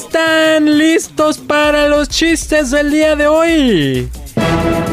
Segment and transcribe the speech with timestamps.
[0.00, 4.10] están listos para los chistes del día de hoy.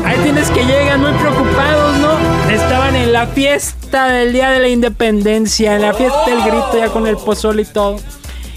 [0.05, 2.49] Ahí tienes que llegan muy preocupados, ¿no?
[2.49, 6.87] Estaban en la fiesta del Día de la Independencia, en la fiesta del grito ya
[6.87, 7.97] con el pozole y todo.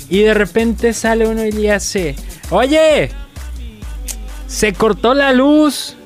[0.08, 2.14] Y de repente sale uno y le hace,
[2.50, 3.10] oye,
[4.46, 5.96] se cortó la luz.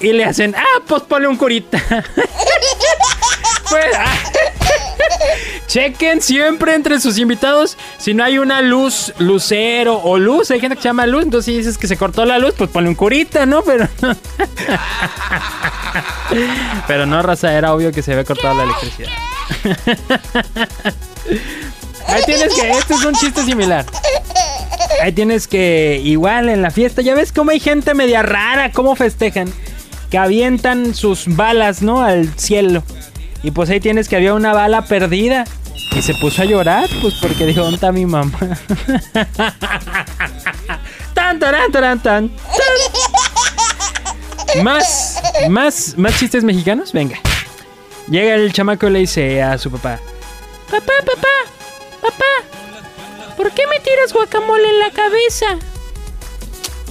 [0.00, 1.82] Y le hacen, ah, pues ponle un curita.
[3.68, 3.86] pues.
[5.72, 10.50] Chequen siempre entre sus invitados si no hay una luz, lucero o luz.
[10.50, 12.68] Hay gente que se llama luz, entonces si dices que se cortó la luz, pues
[12.68, 13.62] ponle un curita, ¿no?
[13.62, 13.88] Pero
[16.86, 19.08] Pero no, raza, era obvio que se había cortado la electricidad.
[22.06, 23.86] Ahí tienes que, este es un chiste similar.
[25.02, 28.94] Ahí tienes que, igual en la fiesta, ya ves cómo hay gente media rara, cómo
[28.94, 29.50] festejan,
[30.10, 32.02] que avientan sus balas, ¿no?
[32.02, 32.82] Al cielo.
[33.42, 35.46] Y pues ahí tienes que había una bala perdida.
[35.94, 38.32] Y se puso a llorar, pues porque dijo, ¿dónde está mi mamá?
[41.14, 42.30] tan, tan, tan, tan.
[44.62, 47.18] Más, más, más chistes mexicanos, venga.
[48.08, 49.98] Llega el chamaco y le dice a su papá,
[50.70, 51.28] papá, papá,
[52.00, 52.24] papá,
[53.36, 55.46] ¿por qué me tiras guacamole en la cabeza?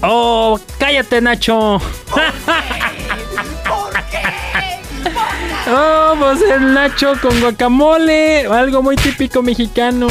[0.02, 1.80] Oh, cállate, Nacho.
[5.72, 8.46] Vamos, el Nacho con guacamole.
[8.46, 10.08] Algo muy típico mexicano.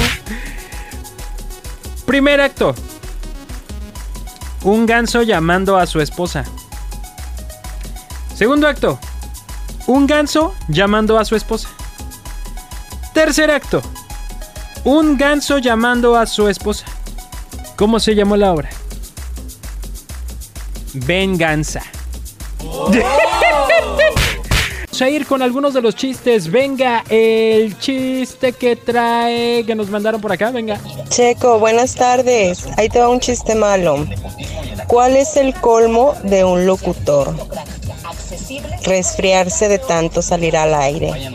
[2.07, 2.75] Primer acto.
[4.63, 6.45] Un ganso llamando a su esposa.
[8.35, 8.99] Segundo acto.
[9.87, 11.69] Un ganso llamando a su esposa.
[13.13, 13.83] Tercer acto.
[14.85, 16.87] Un ganso llamando a su esposa.
[17.77, 18.71] ¿Cómo se llamó la obra?
[20.95, 21.83] Venganza.
[25.01, 26.51] Vamos a ir con algunos de los chistes.
[26.51, 30.79] Venga, el chiste que trae, que nos mandaron por acá, venga.
[31.09, 32.69] Checo, buenas tardes.
[32.77, 34.07] Ahí te va un chiste malo.
[34.89, 37.35] ¿Cuál es el colmo de un locutor?
[38.85, 41.15] Resfriarse de tanto salir al aire.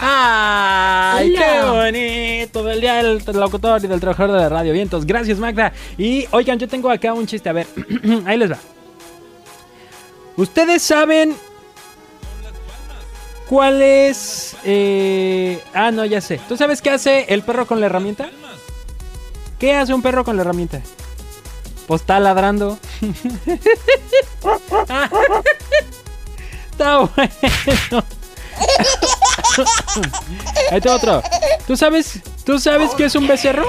[0.00, 2.62] ¡Ay, qué bonito!
[2.62, 4.72] Del día del locutor y del trabajador de la radio.
[4.72, 5.72] Vientos, gracias Magda.
[5.96, 7.48] Y oigan, yo tengo acá un chiste.
[7.48, 7.66] A ver,
[8.26, 8.58] ahí les va.
[10.36, 11.34] Ustedes saben
[13.48, 14.56] cuál es...
[14.64, 16.40] eh, Ah, no, ya sé.
[16.48, 18.28] ¿Tú sabes qué hace el perro con la herramienta?
[19.58, 20.80] ¿Qué hace un perro con la herramienta?
[21.86, 22.78] Pues está ladrando.
[26.70, 27.32] está bueno.
[30.70, 31.22] Ahí está otro.
[31.66, 33.64] ¿Tú sabes, ¿Tú sabes qué es un becerro?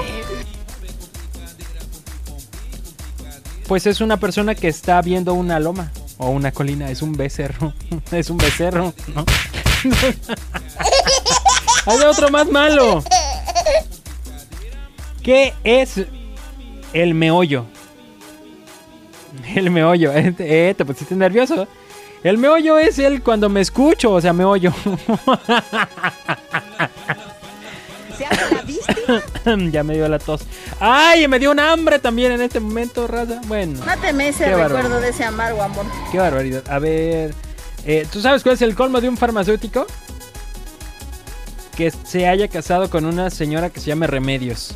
[3.66, 6.90] Pues es una persona que está viendo una loma o una colina.
[6.90, 7.72] Es un becerro.
[8.12, 9.24] Es un becerro, ¿no?
[11.86, 13.04] Hay otro más malo.
[15.22, 16.02] ¿Qué es
[16.92, 17.64] el meollo?
[19.54, 20.12] El meollo.
[20.16, 21.66] Eh, eh, te pusiste nervioso.
[22.22, 24.74] El meollo es el cuando me escucho, o sea, meollo.
[28.18, 28.62] ¿Se hace la
[29.70, 30.42] ya me dio la tos.
[30.78, 31.26] ¡Ay!
[31.28, 33.40] Me dio un hambre también en este momento, raza.
[33.46, 33.82] Bueno.
[33.86, 35.00] Máteme ese recuerdo bárbaro.
[35.00, 35.86] de ese amargo amor.
[36.12, 36.62] Qué barbaridad.
[36.68, 37.34] A ver.
[37.84, 39.86] Eh, ¿Tú sabes cuál es el colmo de un farmacéutico?
[41.76, 44.74] Que se haya casado con una señora que se llame Remedios.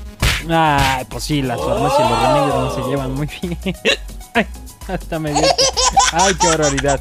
[0.48, 3.58] Ay, pues sí, las farmacias y los remedios no se llevan muy bien.
[4.34, 4.46] Ay,
[4.88, 5.46] hasta me dio.
[6.12, 7.00] Ay, qué barbaridad.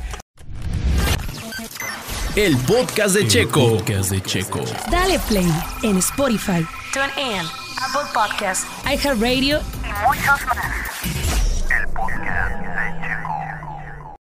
[2.36, 3.78] El podcast de Checo.
[3.78, 4.62] podcast de Checo.
[4.90, 5.47] Dale play
[5.84, 7.46] en Spotify, TuneIn,
[7.80, 10.83] Apple Podcasts iHeartRadio y muchos más.